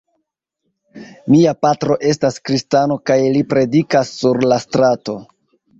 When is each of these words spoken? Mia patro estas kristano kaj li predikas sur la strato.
Mia 1.33 1.53
patro 1.65 1.99
estas 2.13 2.41
kristano 2.49 2.99
kaj 3.11 3.21
li 3.37 3.47
predikas 3.53 4.19
sur 4.23 4.45
la 4.53 4.63
strato. 4.67 5.23